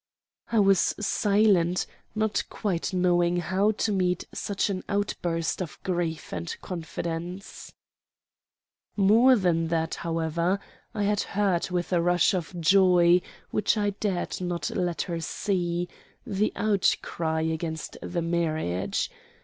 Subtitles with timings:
[0.51, 6.57] I was silent, not quite knowing how to meet such an outburst of grief and
[6.59, 7.71] confidence.
[8.97, 10.59] More than that, however:
[10.95, 15.87] I had heard with a rush of joy, which I dared not let her see,
[16.25, 19.11] the outcry against the marriage.